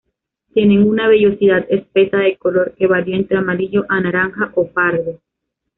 [0.55, 5.19] Tienen una vellosidad espesa de color que varía entre amarillo a naranja o pardo.